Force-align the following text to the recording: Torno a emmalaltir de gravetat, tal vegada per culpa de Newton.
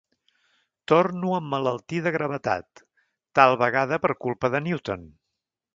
Torno 0.91 1.33
a 1.35 1.41
emmalaltir 1.43 2.01
de 2.07 2.15
gravetat, 2.17 2.83
tal 3.41 3.61
vegada 3.65 4.03
per 4.07 4.15
culpa 4.29 4.55
de 4.57 4.67
Newton. 4.71 5.11